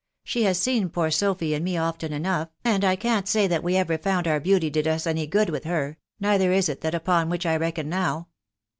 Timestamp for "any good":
5.05-5.51